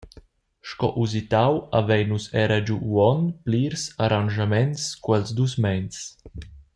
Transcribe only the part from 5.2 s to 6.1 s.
dus meins.